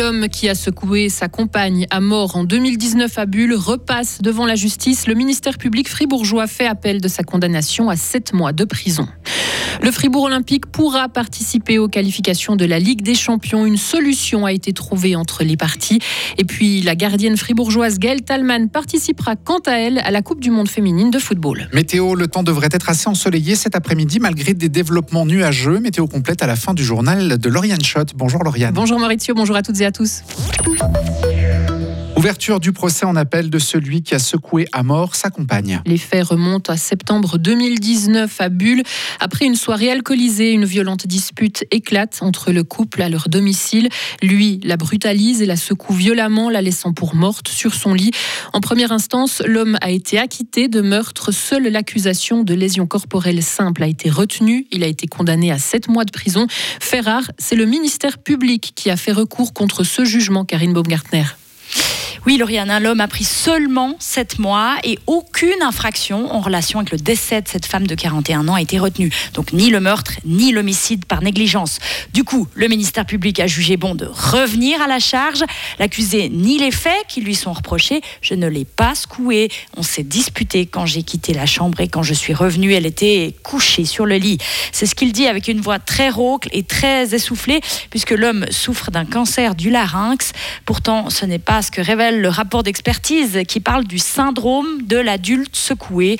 L'homme 0.00 0.30
qui 0.30 0.48
a 0.48 0.54
secoué 0.54 1.10
sa 1.10 1.28
compagne 1.28 1.86
à 1.90 2.00
mort 2.00 2.34
en 2.34 2.44
2019 2.44 3.18
à 3.18 3.26
Bulle 3.26 3.52
repasse 3.54 4.22
devant 4.22 4.46
la 4.46 4.54
justice. 4.54 5.06
Le 5.06 5.12
ministère 5.12 5.58
public 5.58 5.90
fribourgeois 5.90 6.46
fait 6.46 6.66
appel 6.66 7.02
de 7.02 7.08
sa 7.08 7.22
condamnation 7.22 7.90
à 7.90 7.96
7 7.96 8.32
mois 8.32 8.54
de 8.54 8.64
prison. 8.64 9.06
Le 9.82 9.90
Fribourg 9.90 10.24
Olympique 10.24 10.66
pourra 10.66 11.08
participer 11.08 11.78
aux 11.78 11.88
qualifications 11.88 12.56
de 12.56 12.64
la 12.64 12.78
Ligue 12.78 13.02
des 13.02 13.14
Champions. 13.14 13.64
Une 13.64 13.76
solution 13.76 14.44
a 14.44 14.52
été 14.52 14.72
trouvée 14.72 15.16
entre 15.16 15.42
les 15.42 15.56
parties. 15.56 16.00
Et 16.38 16.44
puis 16.44 16.82
la 16.82 16.94
gardienne 16.94 17.36
fribourgeoise 17.36 17.98
Gaëlle 17.98 18.22
Talman 18.22 18.68
participera 18.68 19.36
quant 19.36 19.60
à 19.66 19.72
elle 19.72 19.98
à 19.98 20.10
la 20.10 20.22
Coupe 20.22 20.40
du 20.40 20.50
Monde 20.50 20.68
féminine 20.68 21.10
de 21.10 21.18
football. 21.18 21.68
Météo, 21.72 22.14
le 22.14 22.26
temps 22.26 22.42
devrait 22.42 22.68
être 22.72 22.90
assez 22.90 23.08
ensoleillé 23.08 23.54
cet 23.54 23.74
après-midi 23.74 24.18
malgré 24.18 24.54
des 24.54 24.68
développements 24.68 25.24
nuageux. 25.24 25.78
Météo 25.78 26.06
complète 26.06 26.42
à 26.42 26.46
la 26.46 26.56
fin 26.56 26.74
du 26.74 26.84
journal 26.84 27.38
de 27.38 27.48
Lauriane 27.48 27.82
Schott. 27.82 28.12
Bonjour 28.14 28.44
Lauriane. 28.44 28.74
Bonjour 28.74 28.98
Maurizio, 28.98 29.34
bonjour 29.34 29.56
à 29.56 29.62
toutes 29.62 29.80
et 29.80 29.86
à 29.86 29.89
tous. 29.92 30.22
Ouverture 32.30 32.60
du 32.60 32.70
procès 32.70 33.06
en 33.06 33.16
appel 33.16 33.50
de 33.50 33.58
celui 33.58 34.04
qui 34.04 34.14
a 34.14 34.20
secoué 34.20 34.68
à 34.70 34.84
mort 34.84 35.16
sa 35.16 35.30
compagne. 35.30 35.82
Les 35.84 35.98
faits 35.98 36.28
remontent 36.28 36.72
à 36.72 36.76
septembre 36.76 37.38
2019 37.38 38.40
à 38.40 38.48
Bulle. 38.48 38.84
Après 39.18 39.46
une 39.46 39.56
soirée 39.56 39.90
alcoolisée, 39.90 40.52
une 40.52 40.64
violente 40.64 41.08
dispute 41.08 41.64
éclate 41.72 42.18
entre 42.20 42.52
le 42.52 42.62
couple 42.62 43.02
à 43.02 43.08
leur 43.08 43.28
domicile. 43.28 43.88
Lui 44.22 44.60
la 44.62 44.76
brutalise 44.76 45.42
et 45.42 45.46
la 45.46 45.56
secoue 45.56 45.92
violemment, 45.92 46.50
la 46.50 46.62
laissant 46.62 46.92
pour 46.92 47.16
morte 47.16 47.48
sur 47.48 47.74
son 47.74 47.94
lit. 47.94 48.12
En 48.52 48.60
première 48.60 48.92
instance, 48.92 49.42
l'homme 49.44 49.76
a 49.80 49.90
été 49.90 50.16
acquitté 50.16 50.68
de 50.68 50.82
meurtre. 50.82 51.32
Seule 51.32 51.66
l'accusation 51.66 52.44
de 52.44 52.54
lésion 52.54 52.86
corporelle 52.86 53.42
simple 53.42 53.82
a 53.82 53.88
été 53.88 54.08
retenue. 54.08 54.68
Il 54.70 54.84
a 54.84 54.86
été 54.86 55.08
condamné 55.08 55.50
à 55.50 55.58
sept 55.58 55.88
mois 55.88 56.04
de 56.04 56.12
prison. 56.12 56.46
Fait 56.78 57.00
rare, 57.00 57.28
c'est 57.38 57.56
le 57.56 57.64
ministère 57.64 58.18
public 58.18 58.70
qui 58.76 58.88
a 58.88 58.96
fait 58.96 59.10
recours 59.10 59.52
contre 59.52 59.82
ce 59.82 60.04
jugement, 60.04 60.44
Karine 60.44 60.72
Baumgartner. 60.72 61.24
Oui, 62.26 62.36
Lauriane, 62.36 62.82
l'homme 62.82 63.00
a 63.00 63.08
pris 63.08 63.24
seulement 63.24 63.96
7 63.98 64.38
mois 64.38 64.76
et 64.84 64.98
aucune 65.06 65.62
infraction 65.62 66.30
en 66.30 66.40
relation 66.40 66.78
avec 66.78 66.92
le 66.92 66.98
décès 66.98 67.40
de 67.40 67.48
cette 67.48 67.64
femme 67.64 67.86
de 67.86 67.94
41 67.94 68.46
ans 68.46 68.54
a 68.54 68.60
été 68.60 68.78
retenue. 68.78 69.10
Donc 69.32 69.54
ni 69.54 69.70
le 69.70 69.80
meurtre, 69.80 70.12
ni 70.26 70.52
l'homicide 70.52 71.06
par 71.06 71.22
négligence. 71.22 71.78
Du 72.12 72.22
coup, 72.22 72.46
le 72.54 72.68
ministère 72.68 73.06
public 73.06 73.40
a 73.40 73.46
jugé 73.46 73.78
bon 73.78 73.94
de 73.94 74.04
revenir 74.04 74.82
à 74.82 74.86
la 74.86 74.98
charge. 74.98 75.44
L'accusé 75.78 76.28
nie 76.28 76.58
les 76.58 76.70
faits 76.70 77.06
qui 77.08 77.22
lui 77.22 77.34
sont 77.34 77.54
reprochés. 77.54 78.02
Je 78.20 78.34
ne 78.34 78.48
l'ai 78.48 78.66
pas 78.66 78.94
secouée. 78.94 79.48
On 79.78 79.82
s'est 79.82 80.02
disputé 80.02 80.66
quand 80.66 80.84
j'ai 80.84 81.02
quitté 81.02 81.32
la 81.32 81.46
chambre 81.46 81.80
et 81.80 81.88
quand 81.88 82.02
je 82.02 82.12
suis 82.12 82.34
revenue, 82.34 82.74
elle 82.74 82.86
était 82.86 83.34
couchée 83.42 83.86
sur 83.86 84.04
le 84.04 84.16
lit. 84.16 84.36
C'est 84.72 84.84
ce 84.84 84.94
qu'il 84.94 85.12
dit 85.12 85.26
avec 85.26 85.48
une 85.48 85.62
voix 85.62 85.78
très 85.78 86.10
rauque 86.10 86.48
et 86.52 86.64
très 86.64 87.14
essoufflée 87.14 87.62
puisque 87.88 88.10
l'homme 88.10 88.44
souffre 88.50 88.90
d'un 88.90 89.06
cancer 89.06 89.54
du 89.54 89.70
larynx. 89.70 90.32
Pourtant, 90.66 91.08
ce 91.08 91.24
n'est 91.24 91.38
pas 91.38 91.62
ce 91.62 91.70
que 91.70 91.80
révèle 91.80 92.09
le 92.18 92.28
rapport 92.28 92.62
d'expertise 92.62 93.40
qui 93.46 93.60
parle 93.60 93.84
du 93.84 93.98
syndrome 93.98 94.82
de 94.82 94.96
l'adulte 94.96 95.54
secoué. 95.54 96.18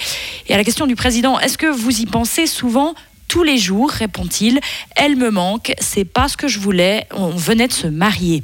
Et 0.49 0.55
à 0.55 0.57
la 0.57 0.65
question 0.65 0.87
du 0.87 0.97
président, 0.97 1.39
est-ce 1.41 1.59
que 1.59 1.67
vous 1.67 2.01
y 2.01 2.07
pensez 2.07 2.47
souvent 2.47 2.95
tous 3.31 3.45
les 3.45 3.59
jours, 3.59 3.89
répond-il. 3.91 4.59
Elle 4.97 5.15
me 5.15 5.31
manque, 5.31 5.73
c'est 5.79 6.05
pas 6.05 6.27
ce 6.27 6.37
que 6.37 6.49
je 6.49 6.59
voulais, 6.59 7.07
on 7.13 7.29
venait 7.29 7.69
de 7.69 7.73
se 7.73 7.87
marier. 7.87 8.43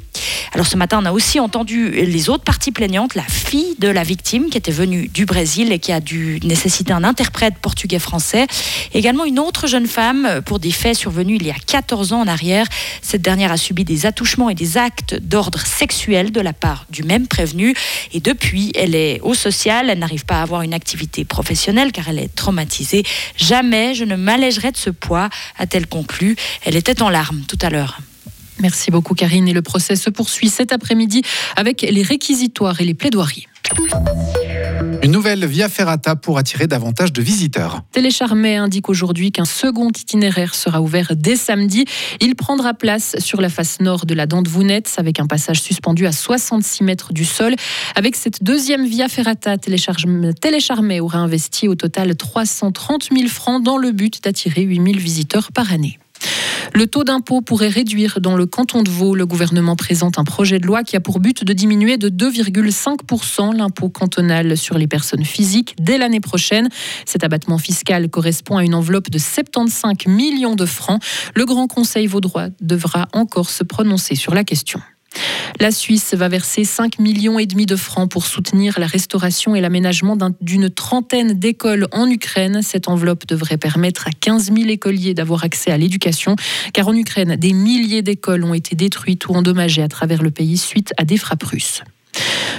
Alors 0.57 0.65
ce 0.65 0.75
matin, 0.75 0.97
on 1.03 1.05
a 1.05 1.11
aussi 1.11 1.39
entendu 1.39 1.91
les 1.91 2.29
autres 2.31 2.43
parties 2.43 2.71
plaignantes, 2.71 3.13
la 3.13 3.21
fille 3.21 3.75
de 3.77 3.89
la 3.89 4.01
victime 4.01 4.49
qui 4.49 4.57
était 4.57 4.71
venue 4.71 5.07
du 5.07 5.27
Brésil 5.27 5.71
et 5.71 5.77
qui 5.77 5.91
a 5.91 5.99
dû 5.99 6.39
nécessiter 6.41 6.91
un 6.93 7.03
interprète 7.03 7.59
portugais-français. 7.61 8.47
Également 8.95 9.25
une 9.25 9.37
autre 9.37 9.67
jeune 9.67 9.85
femme 9.85 10.41
pour 10.47 10.57
des 10.57 10.71
faits 10.71 10.97
survenus 10.97 11.37
il 11.39 11.45
y 11.45 11.51
a 11.51 11.57
14 11.67 12.11
ans 12.13 12.21
en 12.21 12.27
arrière. 12.27 12.65
Cette 13.03 13.21
dernière 13.21 13.51
a 13.51 13.57
subi 13.57 13.83
des 13.83 14.07
attouchements 14.07 14.49
et 14.49 14.55
des 14.55 14.79
actes 14.79 15.13
d'ordre 15.13 15.59
sexuel 15.59 16.31
de 16.31 16.41
la 16.41 16.53
part 16.53 16.87
du 16.89 17.03
même 17.03 17.27
prévenu. 17.27 17.75
Et 18.13 18.19
depuis, 18.19 18.71
elle 18.73 18.95
est 18.95 19.19
au 19.21 19.35
social, 19.35 19.91
elle 19.91 19.99
n'arrive 19.99 20.25
pas 20.25 20.39
à 20.39 20.41
avoir 20.41 20.63
une 20.63 20.73
activité 20.73 21.23
professionnelle 21.23 21.91
car 21.91 22.09
elle 22.09 22.17
est 22.17 22.33
traumatisée. 22.33 23.03
Jamais 23.35 23.93
je 23.93 24.05
ne 24.05 24.15
m'allégerai 24.15 24.71
de 24.71 24.77
ce 24.77 24.89
poids, 24.89 25.29
a-t-elle 25.59 25.85
conclu. 25.85 26.35
Elle 26.65 26.75
était 26.75 27.03
en 27.03 27.11
larmes 27.11 27.43
tout 27.47 27.59
à 27.61 27.69
l'heure. 27.69 27.99
Merci 28.59 28.91
beaucoup 28.91 29.13
Karine. 29.13 29.47
Et 29.47 29.53
le 29.53 29.61
procès 29.61 29.95
se 29.95 30.09
poursuit 30.09 30.49
cet 30.49 30.71
après-midi 30.71 31.21
avec 31.55 31.81
les 31.81 32.03
réquisitoires 32.03 32.81
et 32.81 32.85
les 32.85 32.93
plaidoiries. 32.93 33.47
Une 35.03 35.11
nouvelle 35.11 35.45
Via 35.45 35.69
Ferrata 35.69 36.15
pour 36.15 36.37
attirer 36.37 36.67
davantage 36.67 37.13
de 37.13 37.21
visiteurs. 37.21 37.81
Télécharmé 37.91 38.55
indique 38.55 38.89
aujourd'hui 38.89 39.31
qu'un 39.31 39.45
second 39.45 39.89
itinéraire 39.89 40.55
sera 40.55 40.81
ouvert 40.81 41.15
dès 41.15 41.35
samedi. 41.35 41.85
Il 42.19 42.35
prendra 42.35 42.73
place 42.73 43.15
sur 43.19 43.41
la 43.41 43.49
face 43.49 43.79
nord 43.79 44.05
de 44.05 44.13
la 44.13 44.25
dent 44.25 44.41
de 44.41 44.49
Vounette 44.49 44.93
avec 44.97 45.19
un 45.19 45.27
passage 45.27 45.61
suspendu 45.61 46.07
à 46.07 46.11
66 46.11 46.83
mètres 46.83 47.13
du 47.13 47.25
sol. 47.25 47.55
Avec 47.95 48.15
cette 48.15 48.43
deuxième 48.43 48.85
Via 48.85 49.07
Ferrata, 49.07 49.57
Télécharmé 49.57 50.99
aura 50.99 51.19
investi 51.19 51.67
au 51.67 51.75
total 51.75 52.15
330 52.15 53.09
000 53.13 53.27
francs 53.27 53.63
dans 53.63 53.77
le 53.77 53.91
but 53.91 54.23
d'attirer 54.23 54.63
8 54.63 54.75
000 54.75 54.85
visiteurs 54.97 55.51
par 55.51 55.71
année. 55.71 55.99
Le 56.73 56.87
taux 56.87 57.03
d'impôt 57.03 57.41
pourrait 57.41 57.69
réduire 57.69 58.19
dans 58.21 58.35
le 58.35 58.45
canton 58.45 58.83
de 58.83 58.89
Vaud. 58.89 59.15
Le 59.15 59.25
gouvernement 59.25 59.75
présente 59.75 60.19
un 60.19 60.23
projet 60.23 60.59
de 60.59 60.65
loi 60.65 60.83
qui 60.83 60.95
a 60.95 60.99
pour 60.99 61.19
but 61.19 61.43
de 61.43 61.53
diminuer 61.53 61.97
de 61.97 62.09
2,5% 62.09 63.55
l'impôt 63.55 63.89
cantonal 63.89 64.57
sur 64.57 64.77
les 64.77 64.87
personnes 64.87 65.25
physiques 65.25 65.75
dès 65.79 65.97
l'année 65.97 66.19
prochaine. 66.19 66.69
Cet 67.05 67.23
abattement 67.23 67.57
fiscal 67.57 68.09
correspond 68.09 68.57
à 68.57 68.63
une 68.63 68.75
enveloppe 68.75 69.09
de 69.09 69.17
75 69.17 70.07
millions 70.07 70.55
de 70.55 70.65
francs. 70.65 71.01
Le 71.35 71.45
Grand 71.45 71.67
Conseil 71.67 72.07
vaudrois 72.07 72.49
devra 72.61 73.07
encore 73.13 73.49
se 73.49 73.63
prononcer 73.63 74.15
sur 74.15 74.33
la 74.33 74.43
question. 74.43 74.81
La 75.59 75.71
Suisse 75.71 76.13
va 76.13 76.27
verser 76.27 76.63
5 76.63 76.99
millions 76.99 77.39
et 77.39 77.47
demi 77.47 77.65
de 77.65 77.75
francs 77.75 78.09
pour 78.09 78.27
soutenir 78.27 78.79
la 78.79 78.85
restauration 78.85 79.55
et 79.55 79.61
l'aménagement 79.61 80.15
d'une 80.39 80.69
trentaine 80.69 81.33
d'écoles 81.33 81.87
en 81.91 82.07
Ukraine. 82.09 82.61
Cette 82.61 82.87
enveloppe 82.87 83.25
devrait 83.25 83.57
permettre 83.57 84.07
à 84.07 84.11
15 84.11 84.53
000 84.53 84.69
écoliers 84.69 85.15
d'avoir 85.15 85.43
accès 85.43 85.71
à 85.71 85.77
l'éducation, 85.77 86.35
car 86.73 86.87
en 86.87 86.95
Ukraine, 86.95 87.35
des 87.37 87.53
milliers 87.53 88.03
d'écoles 88.03 88.43
ont 88.43 88.53
été 88.53 88.75
détruites 88.75 89.27
ou 89.27 89.33
endommagées 89.33 89.81
à 89.81 89.87
travers 89.87 90.21
le 90.21 90.31
pays 90.31 90.57
suite 90.57 90.93
à 90.97 91.05
des 91.05 91.17
frappes 91.17 91.43
russes. 91.43 91.81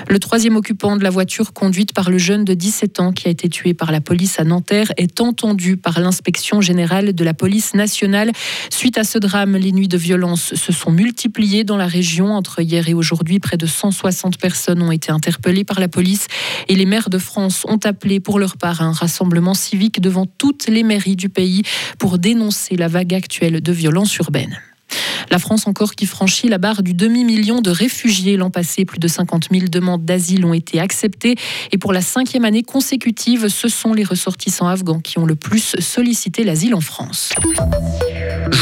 Le 0.07 0.19
troisième 0.19 0.57
occupant 0.57 0.97
de 0.97 1.03
la 1.03 1.11
voiture 1.11 1.53
conduite 1.53 1.93
par 1.93 2.11
le 2.11 2.19
jeune 2.19 2.45
de 2.45 2.55
17 2.55 3.01
ans 3.01 3.13
qui 3.13 3.29
a 3.29 3.31
été 3.31 3.49
tué 3.49 3.75
par 3.75 3.91
la 3.91 4.01
police 4.01 4.39
à 4.39 4.45
Nanterre 4.45 4.93
est 4.97 5.21
entendu 5.21 5.77
par 5.77 6.01
l'inspection 6.01 6.61
générale 6.61 7.13
de 7.15 7.25
la 7.25 7.35
police 7.35 7.75
nationale. 7.75 8.33
Suite 8.71 8.99
à 8.99 9.05
ce 9.05 9.19
drame, 9.19 9.57
les 9.57 9.73
nuits 9.73 9.89
de 9.89 9.99
violence 9.99 10.55
se 10.55 10.73
sont 10.73 10.91
multipliées 10.91 11.65
dans 11.65 11.77
la 11.77 11.87
région. 11.87 12.35
Entre 12.35 12.61
hier 12.61 12.89
et 12.89 12.95
aujourd'hui, 12.95 13.41
près 13.41 13.57
de 13.57 13.67
160 13.67 14.39
personnes 14.39 14.83
ont 14.83 14.93
été 14.93 15.11
interpellées 15.11 15.65
par 15.65 15.81
la 15.81 15.89
police 15.89 16.27
et 16.69 16.75
les 16.75 16.87
maires 16.87 17.11
de 17.11 17.19
France 17.19 17.65
ont 17.69 17.81
appelé 17.85 18.21
pour 18.21 18.39
leur 18.39 18.57
part 18.57 18.83
un 18.83 18.93
rassemblement 18.93 19.55
civique 19.55 20.01
devant 20.01 20.27
toutes 20.27 20.69
les 20.69 20.83
mairies 20.83 21.17
du 21.17 21.29
pays 21.29 21.63
pour 21.99 22.19
dénoncer 22.19 22.77
la 22.77 22.89
vague 22.89 23.15
actuelle 23.15 23.61
de 23.61 23.73
violence 23.73 24.17
urbaine. 24.17 24.59
La 25.31 25.39
France 25.39 25.67
encore 25.67 25.95
qui 25.95 26.07
franchit 26.07 26.49
la 26.49 26.59
barre 26.59 26.83
du 26.83 26.95
demi-million 26.95 27.61
de 27.61 27.71
réfugiés 27.71 28.37
l'an 28.37 28.51
passé. 28.51 28.85
Plus 28.85 28.99
de 28.99 29.09
50 29.09 29.49
000 29.51 29.67
demandes 29.69 30.05
d'asile 30.05 30.45
ont 30.45 30.55
été 30.55 30.81
acceptées. 30.81 31.37
Et 31.73 31.79
pour 31.79 31.93
la 31.93 32.01
cinquième 32.01 32.45
année 32.45 32.63
consécutive, 32.63 33.49
ce 33.49 33.69
sont 33.69 33.93
les 33.93 34.05
ressortissants 34.05 34.69
afghans 34.69 35.01
qui 35.01 35.19
ont 35.19 35.27
le 35.27 35.35
plus 35.35 35.77
sollicité 35.81 36.45
l'asile 36.45 36.75
en 36.75 36.81
France. 36.81 37.33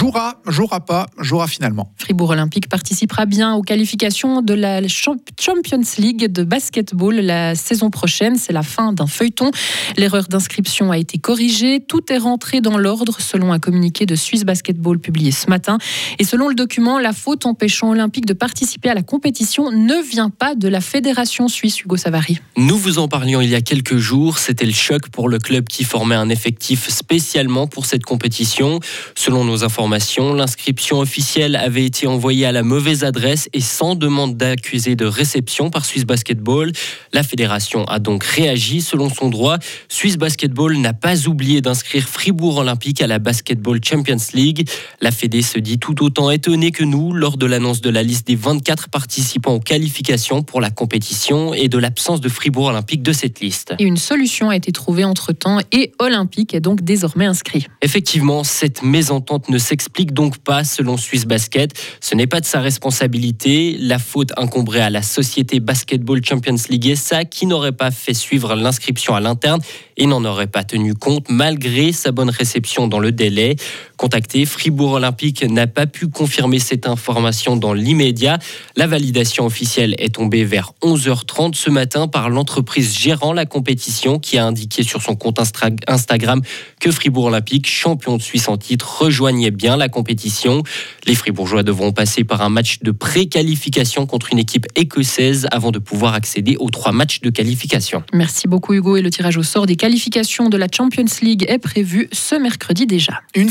Jouera, 0.07 0.41
jouera 0.47 0.79
pas, 0.85 1.09
jouera 1.19 1.49
finalement. 1.49 1.93
Fribourg 1.97 2.31
Olympique 2.31 2.69
participera 2.69 3.27
bien 3.27 3.55
aux 3.55 3.63
qualifications 3.63 4.41
de 4.41 4.55
la 4.55 4.81
Champions 4.87 5.81
League 5.99 6.31
de 6.31 6.45
basketball 6.45 7.17
la 7.17 7.57
saison 7.57 7.91
prochaine. 7.91 8.37
C'est 8.37 8.53
la 8.53 8.63
fin 8.63 8.93
d'un 8.93 9.09
feuilleton. 9.09 9.51
L'erreur 9.97 10.29
d'inscription 10.29 10.93
a 10.93 10.99
été 10.99 11.19
corrigée. 11.19 11.81
Tout 11.81 12.13
est 12.13 12.19
rentré 12.19 12.61
dans 12.61 12.79
l'ordre 12.79 13.17
selon 13.19 13.53
un 13.53 13.59
communiqué 13.59 14.07
de 14.07 14.15
Suisse 14.15 14.45
Basketball 14.45 15.01
publié 15.01 15.33
ce 15.33 15.51
matin. 15.51 15.77
Et 16.21 16.25
selon 16.25 16.47
le 16.47 16.55
document, 16.55 17.01
la 17.01 17.13
faute 17.13 17.45
empêchant 17.45 17.91
Olympique 17.91 18.27
de 18.27 18.33
participer 18.33 18.91
à 18.91 18.95
la 18.95 19.03
compétition 19.03 19.73
ne 19.73 20.09
vient 20.09 20.31
pas 20.31 20.55
de 20.55 20.69
la 20.69 20.81
fédération 20.81 21.49
suisse 21.49 21.81
Hugo 21.81 21.97
Savary. 21.97 22.39
Nous 22.57 22.79
vous 22.79 23.01
en 23.01 23.09
parlions 23.09 23.41
il 23.41 23.51
y 23.51 23.57
a 23.57 23.61
quelques 23.61 23.97
jours. 23.97 24.39
C'était 24.39 24.67
le 24.67 24.73
choc 24.73 25.09
pour 25.09 25.29
le 25.29 25.41
club 25.41 25.67
qui 25.67 25.83
formait 25.83 26.15
un 26.15 26.29
effectif 26.29 26.91
spécialement 26.91 27.67
pour 27.67 27.87
cette 27.87 28.05
compétition. 28.05 28.79
Selon 29.17 29.45
nos 29.45 29.65
informations, 29.65 29.96
l'inscription 30.35 31.01
officielle 31.01 31.57
avait 31.57 31.85
été 31.85 32.07
envoyée 32.07 32.45
à 32.45 32.53
la 32.53 32.63
mauvaise 32.63 33.03
adresse 33.03 33.49
et 33.53 33.61
sans 33.61 33.95
demande 33.95 34.37
d'accusé 34.37 34.95
de 34.95 35.07
réception 35.07 35.71
par 35.71 35.87
Swiss 35.87 36.05
Basketball. 36.05 36.71
La 37.13 37.23
fédération 37.23 37.85
a 37.85 37.99
donc 37.99 38.23
réagi 38.23 38.83
selon 38.83 39.09
son 39.09 39.31
droit. 39.31 39.59
Swiss 39.89 40.19
Basketball 40.19 40.77
n'a 40.77 40.93
pas 40.93 41.27
oublié 41.29 41.63
d'inscrire 41.63 42.09
Fribourg 42.09 42.59
Olympique 42.59 43.01
à 43.01 43.07
la 43.07 43.19
Basketball 43.19 43.81
Champions 43.83 44.17
League. 44.35 44.69
La 45.01 45.11
Fédé 45.11 45.41
se 45.41 45.59
dit 45.59 45.79
tout 45.79 46.05
autant 46.05 46.31
étonnée 46.31 46.73
que 46.73 46.85
nous 46.85 47.15
lors 47.15 47.39
de 47.39 47.47
l'annonce 47.47 47.81
de 47.81 47.91
la 47.91 48.03
liste 48.03 48.27
des 48.27 48.37
24 48.37 48.91
participants 48.91 49.55
aux 49.55 49.61
qualifications 49.61 50.43
pour 50.43 50.61
la 50.61 50.71
compétition 50.71 51.55
et 51.55 51.69
de 51.69 51.79
l'absence 51.79 52.21
de 52.21 52.29
Fribourg 52.29 52.67
Olympique 52.67 53.03
de 53.03 53.13
cette 53.13 53.41
liste. 53.41 53.75
Et 53.79 53.85
une 53.85 53.97
solution 53.97 54.51
a 54.51 54.57
été 54.57 54.73
trouvée 54.73 55.05
entre-temps 55.05 55.59
et 55.73 55.93
Olympique 55.99 56.55
est 56.55 56.61
donc 56.61 56.83
désormais 56.83 57.27
inscrit. 57.27 57.67
Effectivement, 57.81 58.45
cette 58.45 58.83
mésentente 58.83 59.49
ne 59.49 59.59
s'explique 59.59 59.86
donc 60.05 60.39
pas 60.39 60.65
selon 60.65 60.97
Swiss 60.97 61.27
Basket. 61.27 61.73
Ce 62.01 62.15
n'est 62.15 62.27
pas 62.27 62.41
de 62.41 62.47
sa 62.47 62.61
responsabilité. 62.61 63.77
La 63.79 63.99
faute 63.99 64.33
incomberait 64.37 64.81
à 64.81 64.91
la 64.91 65.03
société 65.03 65.61
Basketball 65.61 66.25
Champions 66.25 66.57
League 66.69 66.95
SA 66.95 67.25
qui 67.25 67.47
n'aurait 67.47 67.73
pas 67.73 67.91
fait 67.91 68.15
suivre 68.15 68.55
l'inscription 68.55 69.15
à 69.15 69.21
l'interne 69.21 69.61
et 69.97 70.07
n'en 70.07 70.25
aurait 70.25 70.47
pas 70.47 70.65
tenu 70.65 70.95
compte 70.95 71.27
malgré 71.29 71.93
sa 71.93 72.13
bonne 72.13 72.31
réception 72.31 72.89
dans 72.89 72.99
le 72.99 73.13
délai. 73.13 73.57
Contacté, 73.97 74.45
Fribourg 74.45 74.93
Olympique 74.93 75.43
n'a 75.43 75.67
pas 75.67 75.87
pu 75.87 76.09
confirmer 76.09 76.59
cette 76.59 76.87
information 76.87 77.57
dans 77.57 77.73
l'immédiat. 77.73 78.39
La 78.77 78.87
validation 78.87 79.47
officielle 79.47 79.95
est 79.99 80.17
tombée 80.17 80.45
vers 80.45 80.73
11h30 80.83 81.55
ce 81.55 81.71
matin 81.71 82.07
par 82.07 82.29
l'entreprise 82.29 82.99
gérant 82.99 83.33
la 83.33 83.47
compétition 83.47 84.19
qui 84.19 84.37
a 84.37 84.45
indiqué 84.45 84.83
sur 84.83 85.01
son 85.01 85.17
compte 85.17 85.41
Instagram 85.87 86.43
que 86.81 86.91
Fribourg 86.91 87.27
Olympique, 87.27 87.67
champion 87.67 88.17
de 88.17 88.23
Suisse 88.23 88.49
en 88.49 88.57
titre, 88.57 89.03
rejoignait 89.03 89.51
bien 89.51 89.77
la 89.77 89.89
compétition. 89.89 90.63
Les 91.07 91.15
Fribourgeois 91.15 91.63
devront 91.63 91.93
passer 91.93 92.25
par 92.25 92.43
un 92.43 92.51
match 92.51 92.81
de 92.83 92.91
pré-qualification 92.91 94.07
contre 94.07 94.33
une 94.33 94.39
équipe 94.39 94.67
écossaise 94.77 95.47
avant 95.51 95.71
de 95.71 95.79
pouvoir 95.79 96.15
accéder 96.15 96.57
aux 96.59 96.71
trois 96.71 96.93
matchs 96.93 97.21
de 97.21 97.31
qualification. 97.31 98.03
Merci 98.13 98.47
beaucoup 98.47 98.75
Hugo 98.75 98.97
et 98.97 99.03
le 99.03 99.11
tirage 99.11 99.39
au 99.39 99.43
sort 99.43 99.65
des 99.65 99.77
qualification 99.77 100.49
de 100.49 100.57
la 100.57 100.67
Champions 100.75 101.05
League 101.23 101.45
est 101.49 101.59
prévue 101.59 102.09
ce 102.11 102.35
mercredi 102.35 102.87
déjà. 102.87 103.21
Une 103.35 103.51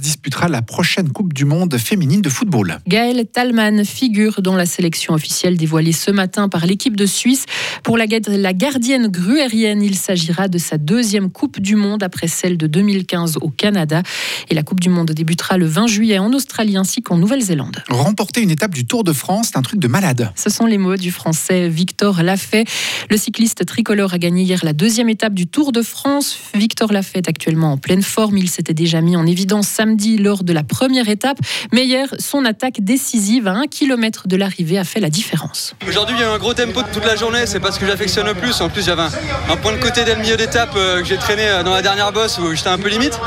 disputera 0.00 0.48
la 0.48 0.62
prochaine 0.62 1.10
Coupe 1.10 1.32
du 1.32 1.44
Monde 1.44 1.76
féminine 1.78 2.22
de 2.22 2.28
football. 2.28 2.78
Gaëlle 2.86 3.26
Talman 3.26 3.84
figure 3.84 4.40
dans 4.40 4.54
la 4.54 4.66
sélection 4.66 5.14
officielle 5.14 5.56
dévoilée 5.56 5.92
ce 5.92 6.10
matin 6.10 6.48
par 6.48 6.66
l'équipe 6.66 6.96
de 6.96 7.06
Suisse. 7.06 7.44
Pour 7.82 7.98
la, 7.98 8.06
gardienne 8.06 9.08
gruérienne, 9.08 9.82
il 9.82 9.96
s'agira 9.96 10.48
de 10.48 10.58
sa 10.58 10.78
deuxième 10.78 11.30
Coupe 11.30 11.60
du 11.60 11.74
Monde 11.74 12.02
après 12.04 12.28
celle 12.28 12.56
de 12.56 12.66
2015 12.68 13.38
au 13.40 13.48
Canada. 13.48 14.02
Et 14.48 14.54
la 14.54 14.62
Coupe 14.62 14.80
du 14.80 14.90
Monde 14.90 15.10
débutera 15.10 15.58
le 15.58 15.66
20 15.66 15.88
juillet 15.88 16.18
en 16.18 16.32
Australie 16.32 16.76
ainsi 16.76 17.02
qu'en 17.02 17.16
Nouvelle-Zélande. 17.16 17.82
Remporter 17.88 18.42
une 18.42 18.50
étape 18.50 18.74
du 18.74 18.86
Tour 18.86 19.02
de 19.02 19.12
France, 19.12 19.48
c'est 19.52 19.58
un 19.58 19.62
truc 19.62 19.80
de 19.80 19.88
malade. 19.88 20.30
Ce 20.36 20.50
sont 20.50 20.66
les 20.66 20.78
mots 20.78 20.96
du 20.96 21.10
français 21.10 21.68
Victor 21.68 22.22
Lafay. 22.22 22.64
Le 23.10 23.16
cycliste 23.16 23.66
tricolore 23.66 24.14
a 24.14 24.18
gagné 24.18 24.42
hier 24.42 24.60
la 24.62 24.72
deuxième 24.72 25.08
étape 25.08 25.34
du 25.34 25.48
Tour 25.48 25.72
de 25.72 25.82
France. 25.82 26.38
Victor 26.54 26.92
Lafay 26.92 27.22
actuellement 27.26 27.72
en 27.72 27.76
pleine 27.76 28.02
forme. 28.02 28.38
Il 28.38 28.48
s'était 28.48 28.74
déjà 28.74 29.00
mis 29.00 29.16
en 29.16 29.26
évidence 29.26 29.63
samedi 29.64 30.18
lors 30.18 30.44
de 30.44 30.52
la 30.52 30.62
première 30.62 31.08
étape. 31.08 31.38
Mais 31.72 31.84
hier, 31.84 32.06
son 32.18 32.44
attaque 32.44 32.80
décisive 32.80 33.48
à 33.48 33.52
un 33.52 33.66
kilomètre 33.66 34.28
de 34.28 34.36
l'arrivée 34.36 34.78
a 34.78 34.84
fait 34.84 35.00
la 35.00 35.10
différence. 35.10 35.74
Aujourd'hui, 35.88 36.16
il 36.16 36.20
y 36.20 36.24
a 36.24 36.30
eu 36.30 36.34
un 36.34 36.38
gros 36.38 36.54
tempo 36.54 36.82
de 36.82 36.88
toute 36.88 37.04
la 37.04 37.16
journée. 37.16 37.46
C'est 37.46 37.60
pas 37.60 37.72
ce 37.72 37.80
que 37.80 37.86
j'affectionne 37.86 38.26
le 38.26 38.34
plus. 38.34 38.60
En 38.60 38.68
plus, 38.68 38.84
j'avais 38.84 39.02
un, 39.02 39.56
point 39.56 39.72
de 39.72 39.78
côté 39.78 40.04
dès 40.04 40.14
le 40.14 40.20
milieu 40.20 40.36
d'étape 40.36 40.74
euh, 40.76 41.00
que 41.00 41.06
j'ai 41.06 41.16
traîné 41.16 41.46
euh, 41.46 41.62
dans 41.62 41.72
la 41.72 41.82
dernière 41.82 42.12
bosse 42.12 42.38
où 42.38 42.54
j'étais 42.54 42.68
un 42.68 42.78
peu 42.78 42.88
limite. 42.88 43.18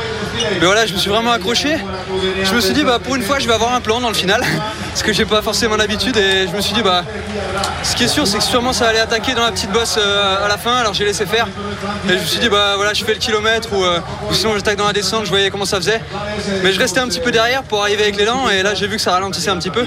Mais 0.59 0.65
voilà, 0.65 0.85
je 0.85 0.93
me 0.93 0.97
suis 0.97 1.09
vraiment 1.09 1.31
accroché. 1.31 1.77
Je 2.43 2.53
me 2.53 2.61
suis 2.61 2.73
dit, 2.73 2.83
bah, 2.83 2.99
pour 2.99 3.15
une 3.15 3.23
fois, 3.23 3.39
je 3.39 3.47
vais 3.47 3.53
avoir 3.53 3.73
un 3.73 3.81
plan 3.81 3.99
dans 3.99 4.09
le 4.09 4.15
final. 4.15 4.43
Ce 4.95 5.03
que 5.03 5.13
j'ai 5.13 5.25
pas 5.25 5.41
forcément 5.41 5.75
l'habitude. 5.75 6.17
Et 6.17 6.47
je 6.47 6.55
me 6.55 6.61
suis 6.61 6.73
dit, 6.73 6.83
bah, 6.83 7.03
ce 7.83 7.95
qui 7.95 8.03
est 8.03 8.07
sûr, 8.07 8.27
c'est 8.27 8.37
que 8.37 8.43
sûrement 8.43 8.73
ça 8.73 8.87
allait 8.87 8.99
attaquer 8.99 9.33
dans 9.33 9.43
la 9.43 9.51
petite 9.51 9.71
bosse 9.71 9.97
euh, 9.97 10.45
à 10.45 10.47
la 10.47 10.57
fin. 10.57 10.75
Alors 10.75 10.93
j'ai 10.93 11.05
laissé 11.05 11.25
faire. 11.25 11.47
Et 12.07 12.13
je 12.13 12.19
me 12.19 12.25
suis 12.25 12.39
dit, 12.39 12.49
bah 12.49 12.73
voilà, 12.75 12.93
je 12.93 13.03
fais 13.03 13.13
le 13.13 13.19
kilomètre 13.19 13.69
ou, 13.73 13.83
sinon 14.33 14.53
j'attaque 14.55 14.77
dans 14.77 14.87
la 14.87 14.93
descente, 14.93 15.25
je 15.25 15.29
voyais 15.29 15.49
comment 15.49 15.65
ça 15.65 15.77
faisait. 15.77 16.01
Mais 16.63 16.71
je 16.71 16.79
restais 16.79 16.99
un 16.99 17.07
petit 17.07 17.19
peu 17.19 17.31
derrière 17.31 17.63
pour 17.63 17.81
arriver 17.81 18.03
avec 18.03 18.17
l'élan 18.17 18.49
et 18.49 18.63
là 18.63 18.73
j'ai 18.73 18.87
vu 18.87 18.95
que 18.95 19.01
ça 19.01 19.11
ralentissait 19.11 19.49
un 19.49 19.57
petit 19.57 19.69
peu. 19.69 19.85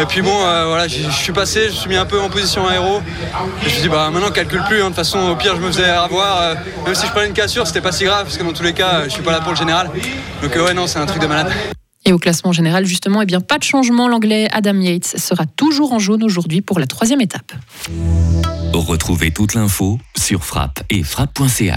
Et 0.00 0.06
puis 0.06 0.22
bon, 0.22 0.44
euh, 0.44 0.66
voilà, 0.66 0.88
je 0.88 1.10
suis 1.10 1.32
passé, 1.32 1.68
je 1.68 1.74
suis 1.74 1.88
mis 1.88 1.96
un 1.96 2.06
peu 2.06 2.20
en 2.20 2.28
position 2.28 2.66
aéro. 2.66 2.98
Et 2.98 3.60
je 3.60 3.64
me 3.64 3.70
suis 3.70 3.82
dit, 3.82 3.88
bah 3.88 4.10
maintenant 4.10 4.30
calcule 4.30 4.62
plus, 4.68 4.80
hein. 4.80 4.84
de 4.84 4.86
toute 4.88 4.96
façon 4.96 5.18
au 5.18 5.36
pire 5.36 5.56
je 5.56 5.60
me 5.60 5.68
faisais 5.68 5.88
avoir. 5.88 6.40
Euh, 6.40 6.54
même 6.84 6.94
si 6.94 7.06
je 7.06 7.12
prenais 7.12 7.28
une 7.28 7.34
cassure, 7.34 7.66
c'était 7.66 7.80
pas 7.80 7.92
si 7.92 8.04
grave 8.04 8.24
parce 8.24 8.36
que 8.36 8.42
dans 8.42 8.52
tous 8.52 8.62
les 8.62 8.74
cas, 8.74 9.04
je 9.04 9.10
suis 9.10 9.22
pas 9.22 9.32
là 9.32 9.40
pour 9.40 9.52
le 9.52 9.58
général. 9.58 9.90
Donc 10.42 10.54
ouais, 10.54 10.74
non, 10.74 10.86
c'est 10.86 10.98
un 10.98 11.06
truc 11.06 11.22
de 11.22 11.26
malade. 11.26 11.52
Et 12.06 12.12
au 12.12 12.18
classement 12.18 12.52
général, 12.52 12.86
justement, 12.86 13.20
eh 13.20 13.26
bien, 13.26 13.40
pas 13.40 13.58
de 13.58 13.62
changement. 13.62 14.08
L'anglais 14.08 14.48
Adam 14.52 14.80
Yates 14.80 15.18
sera 15.18 15.44
toujours 15.44 15.92
en 15.92 15.98
jaune 15.98 16.24
aujourd'hui 16.24 16.62
pour 16.62 16.78
la 16.78 16.86
troisième 16.86 17.20
étape. 17.20 17.52
Retrouvez 18.72 19.30
toute 19.30 19.54
l'info 19.54 19.98
sur 20.16 20.44
frappe 20.44 20.82
et 20.88 21.02
frappe.ch. 21.02 21.76